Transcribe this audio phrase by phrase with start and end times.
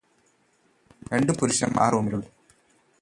[1.11, 2.29] രണ്ട് പുരുഷന്മാർ ആ റൂമിലുണ്ട്